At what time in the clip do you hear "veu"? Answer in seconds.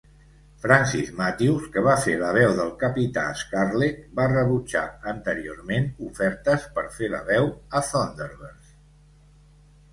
2.37-2.55, 7.31-7.55